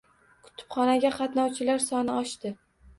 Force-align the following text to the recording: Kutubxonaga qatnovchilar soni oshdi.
Kutubxonaga 0.47 1.13
qatnovchilar 1.21 1.87
soni 1.89 2.17
oshdi. 2.21 2.59